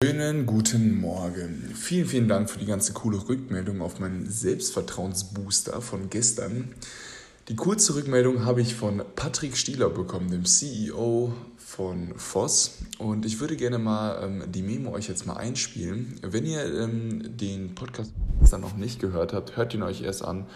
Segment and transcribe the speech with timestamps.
[0.00, 1.72] Schönen guten Morgen.
[1.74, 6.72] Vielen, vielen Dank für die ganze coole Rückmeldung auf meinen Selbstvertrauensbooster von gestern.
[7.48, 12.78] Die kurze Rückmeldung habe ich von Patrick Stieler bekommen, dem CEO von Voss.
[12.98, 16.20] Und ich würde gerne mal ähm, die Memo euch jetzt mal einspielen.
[16.22, 18.12] Wenn ihr ähm, den Podcast
[18.52, 20.46] dann noch nicht gehört habt, hört ihn euch erst an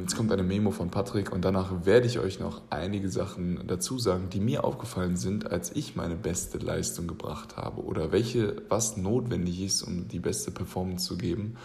[0.00, 3.98] jetzt kommt eine Memo von Patrick und danach werde ich euch noch einige Sachen dazu
[3.98, 8.96] sagen, die mir aufgefallen sind, als ich meine beste Leistung gebracht habe oder welche, was
[8.96, 11.56] notwendig ist, um die beste Performance zu geben.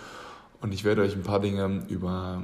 [0.62, 2.44] Und ich werde euch ein paar Dinge über,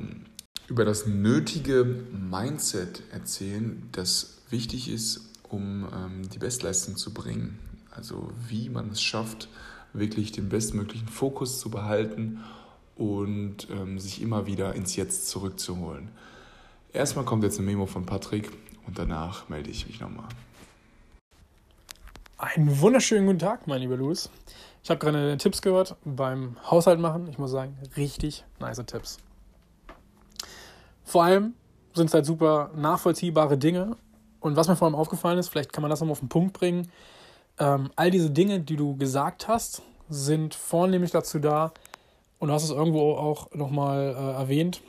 [0.68, 7.60] über das nötige Mindset erzählen, das wichtig ist, um ähm, die Bestleistung zu bringen.
[7.92, 9.48] Also wie man es schafft,
[9.94, 12.40] wirklich den bestmöglichen Fokus zu behalten
[12.96, 16.10] und ähm, sich immer wieder ins Jetzt zurückzuholen.
[16.92, 18.52] Erstmal kommt jetzt eine Memo von Patrick
[18.86, 20.28] und danach melde ich mich nochmal.
[22.38, 24.30] Einen wunderschönen guten Tag, mein lieber Louis.
[24.84, 27.28] Ich habe gerade Tipps gehört beim Haushalt machen.
[27.30, 29.18] Ich muss sagen, richtig nice Tipps.
[31.06, 31.54] Vor allem
[31.94, 33.96] sind es halt super nachvollziehbare Dinge.
[34.40, 36.54] Und was mir vor allem aufgefallen ist, vielleicht kann man das nochmal auf den Punkt
[36.54, 36.92] bringen.
[37.60, 41.72] Ähm, all diese Dinge, die du gesagt hast, sind vornehmlich dazu da,
[42.44, 44.82] und du hast es irgendwo auch nochmal äh, erwähnt,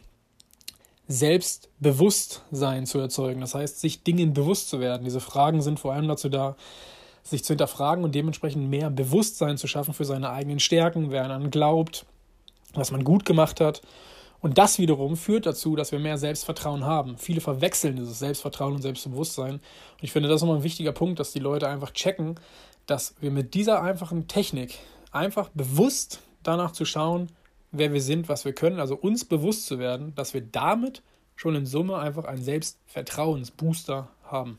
[1.07, 3.41] Selbstbewusstsein zu erzeugen.
[3.41, 5.05] Das heißt, sich Dingen bewusst zu werden.
[5.05, 6.57] Diese Fragen sind vor allem dazu da,
[7.23, 11.53] sich zu hinterfragen und dementsprechend mehr Bewusstsein zu schaffen für seine eigenen Stärken, wer an
[11.53, 12.07] glaubt,
[12.73, 13.83] was man gut gemacht hat.
[14.41, 17.19] Und das wiederum führt dazu, dass wir mehr Selbstvertrauen haben.
[17.19, 19.53] Viele verwechseln dieses Selbstvertrauen und Selbstbewusstsein.
[19.53, 22.35] Und ich finde, das ist nochmal ein wichtiger Punkt, dass die Leute einfach checken,
[22.87, 24.81] dass wir mit dieser einfachen Technik
[25.13, 27.29] einfach bewusst danach zu schauen,
[27.75, 31.03] wer wir sind, was wir können, also uns bewusst zu werden, dass wir damit
[31.37, 34.59] schon in Summe einfach einen Selbstvertrauensbooster haben.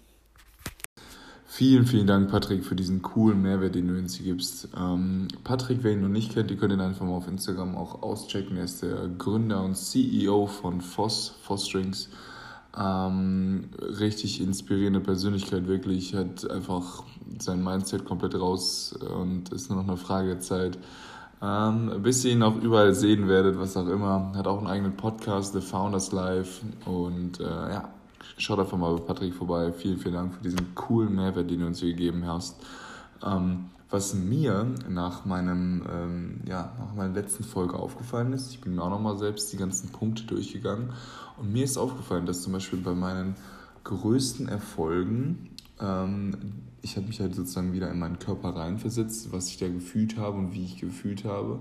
[1.48, 4.68] Vielen, vielen Dank, Patrick, für diesen coolen Mehrwert, den du uns gibst.
[4.78, 8.02] Ähm, Patrick, wer ihn noch nicht kennt, ihr könnt ihn einfach mal auf Instagram auch
[8.02, 8.58] auschecken.
[8.58, 12.10] Er ist der Gründer und CEO von Foss, Fosstrings.
[12.78, 16.14] Ähm, richtig inspirierende Persönlichkeit, wirklich.
[16.14, 17.04] Hat einfach
[17.40, 20.78] sein Mindset komplett raus und ist nur noch eine Frage der Zeit,
[21.42, 24.32] ähm, bis ihr ihn auch überall sehen werdet, was auch immer.
[24.36, 26.66] Hat auch einen eigenen Podcast, The Founders Life.
[26.86, 27.90] Und äh, ja,
[28.38, 29.72] schaut einfach mal bei Patrick vorbei.
[29.72, 32.56] Vielen, vielen Dank für diesen coolen Mehrwert, den du uns hier gegeben hast.
[33.24, 38.76] Ähm, was mir nach meinem, ähm, ja, nach meiner letzten Folge aufgefallen ist, ich bin
[38.76, 40.90] mir auch nochmal selbst die ganzen Punkte durchgegangen
[41.38, 43.36] und mir ist aufgefallen, dass zum Beispiel bei meinen
[43.84, 49.58] größten Erfolgen ähm, ich habe mich halt sozusagen wieder in meinen Körper reinversetzt, was ich
[49.58, 51.60] da gefühlt habe und wie ich gefühlt habe.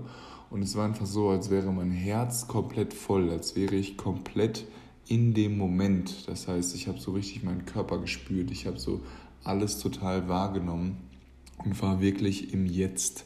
[0.51, 4.67] Und es war einfach so, als wäre mein Herz komplett voll, als wäre ich komplett
[5.07, 6.27] in dem Moment.
[6.27, 9.01] Das heißt, ich habe so richtig meinen Körper gespürt, ich habe so
[9.43, 10.97] alles total wahrgenommen
[11.57, 13.25] und war wirklich im Jetzt.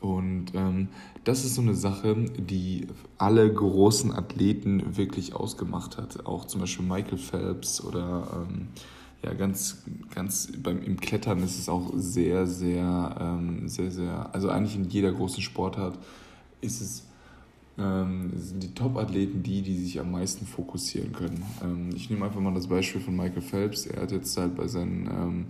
[0.00, 0.88] Und ähm,
[1.24, 2.86] das ist so eine Sache, die
[3.18, 6.24] alle großen Athleten wirklich ausgemacht hat.
[6.24, 8.68] Auch zum Beispiel Michael Phelps oder ähm,
[9.24, 9.82] ja, ganz,
[10.14, 14.88] ganz beim, im Klettern ist es auch sehr, sehr, ähm, sehr, sehr, also eigentlich in
[14.88, 15.98] jeder großen Sportart
[16.60, 17.06] ist es,
[17.78, 21.42] ähm, sind die Top-Athleten die, die sich am meisten fokussieren können.
[21.62, 23.86] Ähm, ich nehme einfach mal das Beispiel von Michael Phelps.
[23.86, 25.46] Er hat jetzt halt bei seinen, ähm,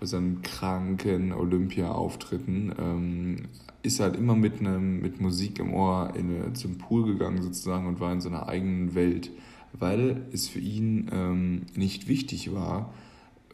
[0.00, 3.36] bei seinen kranken Olympia-Auftritten ähm,
[3.82, 8.00] ist halt immer mit, einem, mit Musik im Ohr in, zum Pool gegangen sozusagen und
[8.00, 9.30] war in seiner eigenen Welt
[9.72, 12.92] weil es für ihn ähm, nicht wichtig war,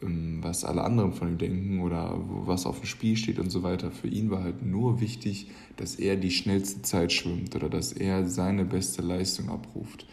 [0.02, 3.62] ähm, was alle anderen von ihm denken oder was auf dem Spiel steht und so
[3.62, 3.90] weiter.
[3.90, 8.28] Für ihn war halt nur wichtig, dass er die schnellste Zeit schwimmt oder dass er
[8.28, 10.06] seine beste Leistung abruft.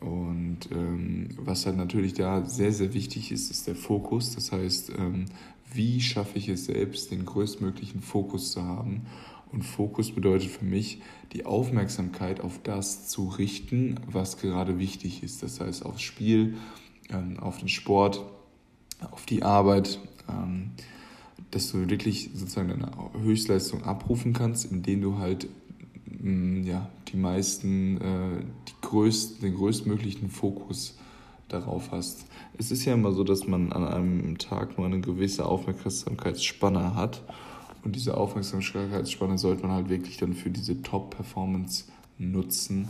[0.00, 4.34] Und ähm, was halt natürlich da sehr, sehr wichtig ist, ist der Fokus.
[4.34, 5.26] Das heißt, ähm,
[5.72, 9.06] wie schaffe ich es selbst, den größtmöglichen Fokus zu haben
[9.52, 11.00] und Fokus bedeutet für mich,
[11.32, 15.42] die Aufmerksamkeit auf das zu richten, was gerade wichtig ist.
[15.42, 16.56] Das heißt, aufs Spiel,
[17.10, 18.24] ähm, auf den Sport,
[19.10, 20.70] auf die Arbeit, ähm,
[21.50, 22.90] dass du wirklich sozusagen deine
[23.22, 25.48] Höchstleistung abrufen kannst, indem du halt
[26.06, 30.96] mm, ja, die meisten, äh, die größten, den größtmöglichen Fokus
[31.48, 32.26] darauf hast.
[32.58, 37.22] Es ist ja immer so, dass man an einem Tag nur eine gewisse Aufmerksamkeitsspanne hat
[37.84, 41.84] und diese Aufmerksamkeitsspanne sollte man halt wirklich dann für diese Top-Performance
[42.18, 42.88] nutzen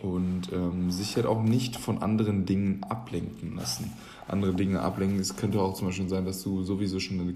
[0.00, 3.92] und ähm, sich halt auch nicht von anderen Dingen ablenken lassen.
[4.28, 7.34] Andere Dinge ablenken, es könnte auch zum Beispiel sein, dass du sowieso schon eine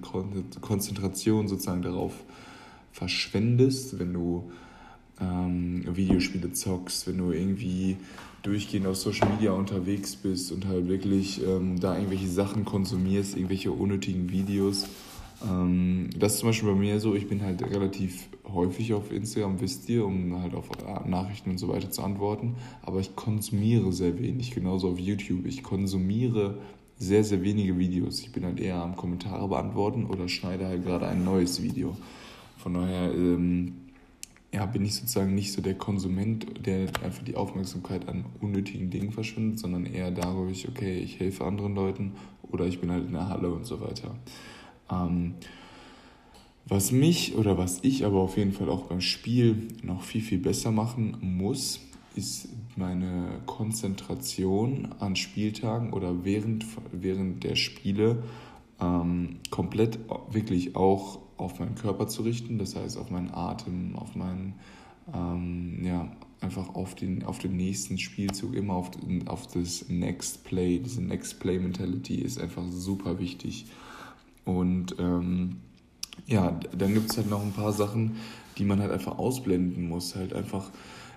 [0.60, 2.12] Konzentration sozusagen darauf
[2.92, 4.50] verschwendest, wenn du
[5.20, 7.96] ähm, Videospiele zockst, wenn du irgendwie
[8.42, 13.70] durchgehend auf Social Media unterwegs bist und halt wirklich ähm, da irgendwelche Sachen konsumierst, irgendwelche
[13.70, 14.86] unnötigen Videos
[15.40, 19.88] das ist zum Beispiel bei mir so, ich bin halt relativ häufig auf Instagram, wisst
[19.88, 20.68] ihr, um halt auf
[21.06, 22.56] Nachrichten und so weiter zu antworten.
[22.82, 25.46] Aber ich konsumiere sehr wenig, genauso auf YouTube.
[25.46, 26.58] Ich konsumiere
[26.98, 28.20] sehr, sehr wenige Videos.
[28.20, 31.96] Ich bin halt eher am Kommentare beantworten oder schneide halt gerade ein neues Video.
[32.58, 33.72] Von daher ähm,
[34.52, 39.12] ja, bin ich sozusagen nicht so der Konsument, der einfach die Aufmerksamkeit an unnötigen Dingen
[39.12, 42.12] verschwindet, sondern eher dadurch, okay, ich helfe anderen Leuten
[42.50, 44.14] oder ich bin halt in der Halle und so weiter.
[44.90, 45.34] Ähm,
[46.66, 50.38] was mich oder was ich aber auf jeden Fall auch beim Spiel noch viel, viel
[50.38, 51.80] besser machen muss,
[52.14, 58.22] ist meine Konzentration an Spieltagen oder während, während der Spiele
[58.80, 59.98] ähm, komplett
[60.30, 64.54] wirklich auch auf meinen Körper zu richten, das heißt auf meinen Atem, auf meinen,
[65.12, 66.10] ähm, ja,
[66.40, 68.90] einfach auf den, auf den nächsten Spielzug, immer auf,
[69.26, 70.78] auf das Next Play.
[70.78, 73.66] Diese Next Play Mentality ist einfach super wichtig.
[74.44, 75.56] Und ähm,
[76.26, 78.16] ja, dann gibt es halt noch ein paar Sachen,
[78.58, 80.16] die man halt einfach ausblenden muss.
[80.16, 80.70] Halt einfach,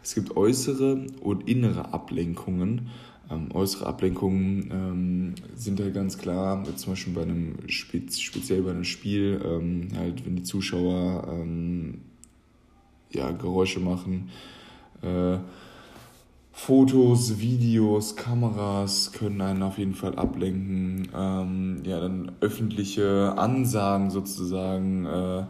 [0.04, 2.90] es gibt äußere und innere Ablenkungen.
[3.30, 8.84] Ähm, äußere Ablenkungen ähm, sind halt ganz klar, zum Beispiel bei einem, speziell bei einem
[8.84, 12.02] Spiel, ähm, halt wenn die Zuschauer ähm,
[13.12, 14.30] ja, Geräusche machen,
[15.02, 15.38] äh,
[16.56, 21.10] Fotos, Videos, Kameras können einen auf jeden Fall ablenken.
[21.14, 25.06] Ähm, ja, dann öffentliche Ansagen sozusagen.
[25.06, 25.44] Äh,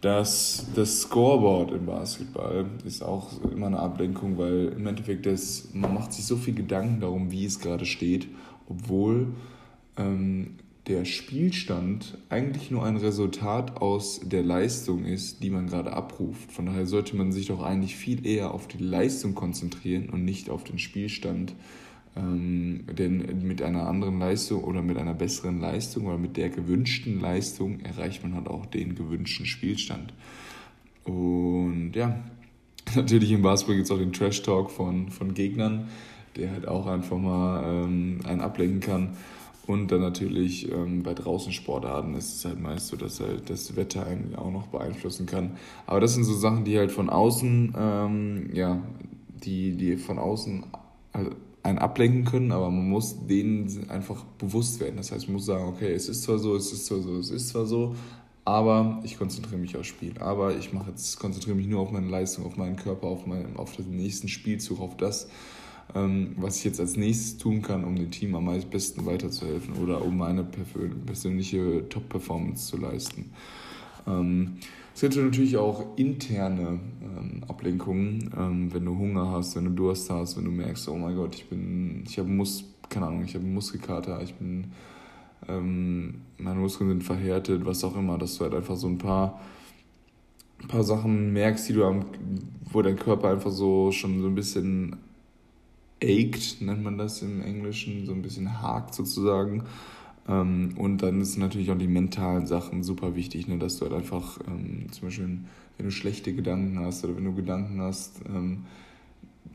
[0.00, 5.94] das, das Scoreboard im Basketball ist auch immer eine Ablenkung, weil im Endeffekt das, man
[5.94, 8.26] macht sich so viel Gedanken darum, wie es gerade steht,
[8.68, 9.28] obwohl
[9.96, 10.56] ähm,
[10.86, 16.52] der Spielstand eigentlich nur ein Resultat aus der Leistung ist, die man gerade abruft.
[16.52, 20.48] Von daher sollte man sich doch eigentlich viel eher auf die Leistung konzentrieren und nicht
[20.48, 21.54] auf den Spielstand.
[22.16, 27.20] Ähm, denn mit einer anderen Leistung oder mit einer besseren Leistung oder mit der gewünschten
[27.20, 30.14] Leistung erreicht man halt auch den gewünschten Spielstand.
[31.02, 32.20] Und ja,
[32.94, 35.88] natürlich im Basketball gibt es auch den Trash Talk von, von Gegnern,
[36.36, 39.16] der halt auch einfach mal ähm, einen ablenken kann.
[39.66, 43.74] Und dann natürlich ähm, bei draußen Sportarten ist es halt meist so, dass halt das
[43.74, 45.56] Wetter einen auch noch beeinflussen kann.
[45.86, 48.80] Aber das sind so Sachen, die halt von außen, ähm, ja,
[49.44, 50.64] die, die von außen
[51.12, 54.96] halt einen ablenken können, aber man muss denen einfach bewusst werden.
[54.96, 57.30] Das heißt, man muss sagen, okay, es ist zwar so, es ist zwar so, es
[57.30, 57.96] ist zwar so,
[58.44, 60.14] aber ich konzentriere mich aufs Spiel.
[60.20, 63.56] Aber ich mache jetzt, konzentriere mich nur auf meine Leistung, auf meinen Körper, auf, meinen,
[63.56, 65.28] auf den nächsten Spielzug, auf das,
[65.94, 70.18] was ich jetzt als nächstes tun kann, um dem Team am besten weiterzuhelfen oder um
[70.18, 73.30] meine persönliche Top-Performance zu leisten.
[74.06, 74.58] Ähm,
[74.94, 80.08] es gibt natürlich auch interne ähm, Ablenkungen, ähm, wenn du Hunger hast, wenn du Durst
[80.08, 83.34] hast, wenn du merkst, oh mein Gott, ich bin, ich habe Mus, keine Ahnung, ich
[83.34, 84.72] habe Muskelkater, ich bin,
[85.48, 89.40] ähm, meine Muskeln sind verhärtet, was auch immer, dass du halt einfach so ein paar,
[90.62, 92.06] ein paar Sachen merkst, die du am,
[92.64, 94.96] wo dein Körper einfach so schon so ein bisschen
[96.00, 99.64] ached, nennt man das im Englischen, so ein bisschen hakt sozusagen.
[100.28, 103.94] Ähm, und dann ist natürlich auch die mentalen Sachen super wichtig, ne, dass du halt
[103.94, 105.38] einfach, ähm, zum Beispiel,
[105.76, 108.64] wenn du schlechte Gedanken hast oder wenn du Gedanken hast, ähm,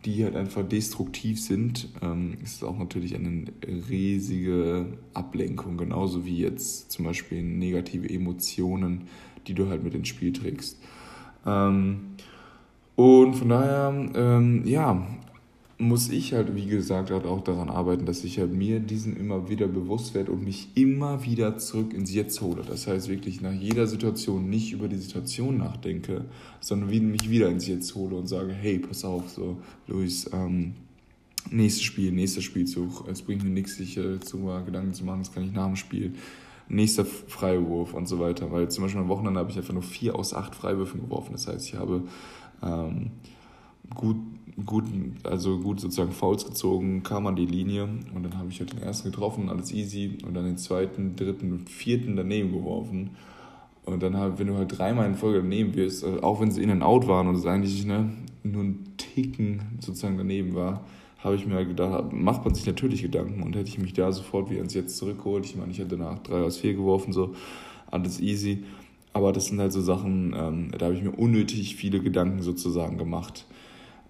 [0.06, 3.46] die halt einfach destruktiv sind, ähm, ist es auch natürlich eine
[3.90, 9.04] riesige Ablenkung, genauso wie jetzt zum Beispiel negative Emotionen,
[9.48, 10.80] die du halt mit ins Spiel trägst.
[11.46, 12.16] Ähm,
[12.96, 15.06] und von daher, ähm, ja,
[15.82, 19.50] muss ich halt, wie gesagt, halt auch daran arbeiten, dass ich halt mir diesen immer
[19.50, 22.62] wieder bewusst werde und mich immer wieder zurück ins Jetzt hole.
[22.66, 26.26] Das heißt wirklich nach jeder Situation nicht über die Situation nachdenke,
[26.60, 29.58] sondern mich wieder ins Jetzt hole und sage, hey, pass auf, so,
[29.88, 30.76] Luis, ähm,
[31.50, 35.20] nächstes Spiel, nächster Spielzug, es bringt mir nichts, sich äh, zu mal Gedanken zu machen,
[35.20, 36.14] das kann ich nach dem Spiel.
[36.70, 40.16] Nächster Freiwurf und so weiter, weil zum Beispiel am Wochenende habe ich einfach nur vier
[40.16, 41.32] aus acht Freiwürfen geworfen.
[41.34, 42.04] Das heißt, ich habe
[42.62, 43.12] ähm,
[43.96, 44.18] gut,
[44.66, 44.86] gut,
[45.24, 48.82] also gut sozusagen Fouls gezogen, kam an die Linie und dann habe ich halt den
[48.82, 53.12] ersten getroffen, alles easy und dann den zweiten, dritten und vierten daneben geworfen.
[53.84, 56.62] Und dann halt, wenn du halt dreimal in Folge daneben wirst, also auch wenn sie
[56.62, 58.12] in and out waren und es eigentlich ne,
[58.44, 60.86] nur ein Ticken sozusagen daneben war,
[61.20, 64.12] habe ich mir halt gedacht, macht man sich natürlich Gedanken und hätte ich mich da
[64.12, 65.46] sofort wieder ins Jetzt zurückgeholt.
[65.46, 67.36] Ich meine, ich hätte danach drei aus vier geworfen, so
[67.90, 68.64] alles easy.
[69.14, 72.98] Aber das sind halt so Sachen, ähm, da habe ich mir unnötig viele Gedanken sozusagen
[72.98, 73.46] gemacht.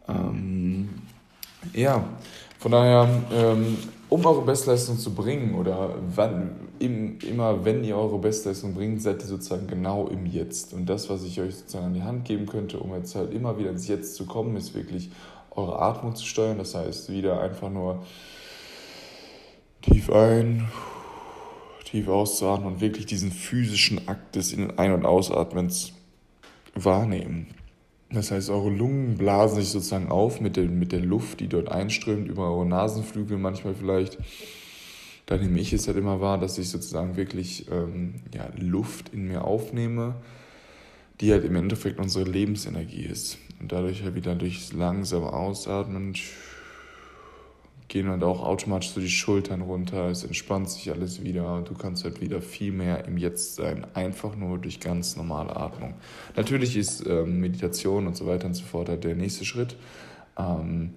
[0.07, 0.89] Ähm,
[1.73, 2.03] ja,
[2.59, 3.77] von daher, ähm,
[4.09, 9.21] um eure Bestleistung zu bringen oder wann, im, immer wenn ihr eure Bestleistung bringt, seid
[9.21, 10.73] ihr sozusagen genau im Jetzt.
[10.73, 13.57] Und das, was ich euch sozusagen an die Hand geben könnte, um jetzt halt immer
[13.57, 15.11] wieder ins Jetzt zu kommen, ist wirklich
[15.51, 16.57] eure Atmung zu steuern.
[16.57, 18.03] Das heißt, wieder einfach nur
[19.81, 20.69] tief ein,
[21.85, 25.93] tief auszuatmen und wirklich diesen physischen Akt des In- und Ein- und Ausatmens
[26.75, 27.47] wahrnehmen.
[28.13, 31.69] Das heißt, eure Lungen blasen sich sozusagen auf mit der, mit der Luft, die dort
[31.69, 34.17] einströmt, über eure Nasenflügel manchmal vielleicht.
[35.25, 39.27] Da nehme ich es halt immer wahr, dass ich sozusagen wirklich ähm, ja, Luft in
[39.27, 40.15] mir aufnehme,
[41.21, 43.37] die halt im Endeffekt unsere Lebensenergie ist.
[43.61, 46.13] Und dadurch halt wieder durchs langsame Ausatmen
[47.91, 52.05] gehen halt auch automatisch so die Schultern runter, es entspannt sich alles wieder, du kannst
[52.05, 55.95] halt wieder viel mehr im Jetzt sein, einfach nur durch ganz normale Atmung.
[56.37, 59.75] Natürlich ist ähm, Meditation und so weiter und so fort halt der nächste Schritt,
[60.39, 60.93] ähm,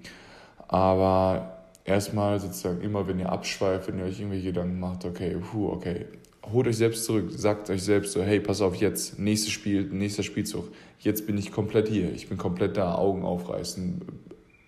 [0.68, 5.70] aber erstmal sozusagen immer, wenn ihr abschweift, wenn ihr euch irgendwelche Gedanken macht, okay, puh,
[5.70, 6.06] okay,
[6.52, 10.22] holt euch selbst zurück, sagt euch selbst so, hey, pass auf jetzt, nächstes Spiel, nächster
[10.22, 10.68] Spielzug,
[11.00, 14.00] jetzt bin ich komplett hier, ich bin komplett da, Augen aufreißen,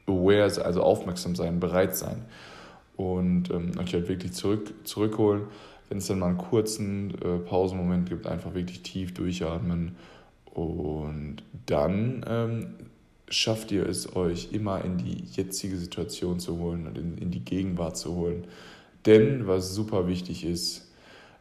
[0.07, 2.25] aware, also aufmerksam sein, bereit sein
[2.97, 5.45] und ähm, euch halt wirklich zurück, zurückholen.
[5.89, 9.95] Wenn es dann mal einen kurzen äh, Pausenmoment gibt, einfach wirklich tief durchatmen
[10.53, 11.37] und
[11.67, 12.67] dann ähm,
[13.29, 17.45] schafft ihr es euch immer in die jetzige Situation zu holen und in, in die
[17.45, 18.45] Gegenwart zu holen.
[19.05, 20.87] Denn was super wichtig ist,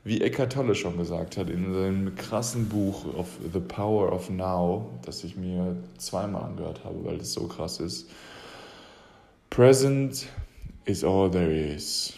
[0.04, 4.92] wie Eckhart Tolle schon gesagt hat in seinem krassen Buch of The Power of Now,
[5.04, 8.08] das ich mir zweimal angehört habe, weil es so krass ist,
[9.56, 10.28] Present
[10.84, 12.12] is all there is.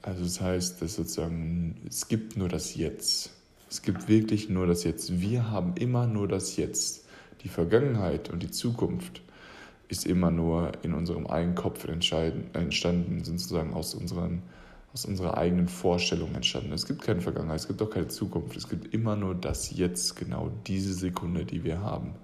[0.00, 3.30] Also das heißt, dass sozusagen, es gibt nur das Jetzt.
[3.68, 5.20] Es gibt wirklich nur das Jetzt.
[5.20, 7.04] Wir haben immer nur das Jetzt.
[7.42, 9.20] Die Vergangenheit und die Zukunft
[9.88, 14.40] ist immer nur in unserem eigenen Kopf entstanden, sind sozusagen aus, unseren,
[14.94, 16.72] aus unserer eigenen Vorstellung entstanden.
[16.72, 18.56] Es gibt keine Vergangenheit, es gibt auch keine Zukunft.
[18.56, 22.14] Es gibt immer nur das Jetzt, genau diese Sekunde, die wir haben.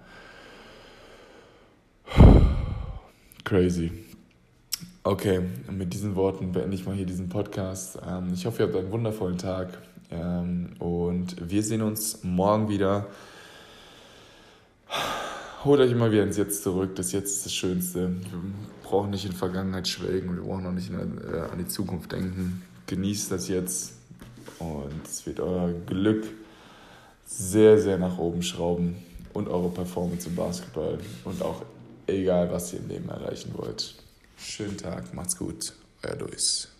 [3.44, 3.90] Crazy.
[5.04, 7.98] Okay, mit diesen Worten beende ich mal hier diesen Podcast.
[8.08, 9.78] Ähm, ich hoffe, ihr habt einen wundervollen Tag
[10.12, 13.08] ähm, und wir sehen uns morgen wieder.
[15.64, 16.94] Holt euch immer wieder ins Jetzt zurück.
[16.94, 18.10] Das Jetzt ist das Schönste.
[18.10, 18.28] Wir
[18.84, 22.62] brauchen nicht in Vergangenheit schwelgen und wir brauchen auch nicht äh, an die Zukunft denken.
[22.86, 23.94] Genießt das Jetzt
[24.60, 26.26] und es wird euer Glück
[27.26, 28.96] sehr, sehr nach oben schrauben
[29.32, 31.62] und eure Performance im Basketball und auch
[32.12, 33.94] egal was ihr im Leben erreichen wollt.
[34.38, 36.71] Schönen Tag, macht's gut, euer Luis.